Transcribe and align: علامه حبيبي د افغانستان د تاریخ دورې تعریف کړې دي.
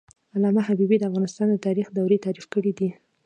علامه 0.35 0.61
حبيبي 0.67 0.95
د 0.99 1.03
افغانستان 1.09 1.47
د 1.51 1.55
تاریخ 1.65 1.87
دورې 1.91 2.17
تعریف 2.25 2.45
کړې 2.53 2.71
دي. 2.79 2.89